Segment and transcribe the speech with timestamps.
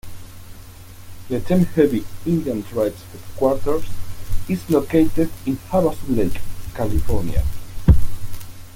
[1.29, 3.85] The Chemehuevi Indian Tribe's headquarters
[4.49, 6.41] is located in Havasu Lake,
[6.73, 7.43] California.